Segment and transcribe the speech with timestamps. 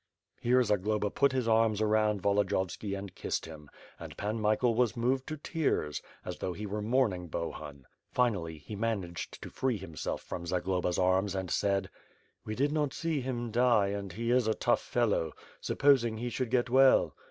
[0.41, 3.69] Here, Zagloba put his arms around Volodiyovski and kissed him,
[3.99, 7.85] and Pan Michael was moved to tears, as though he were mourning Bohun.
[8.09, 11.87] Finally, he managed to free himself from Zagloba's arms and sadd:
[12.43, 16.31] "We did not see him die and he is a tough fellow— suppos ing he
[16.31, 17.15] should get well!"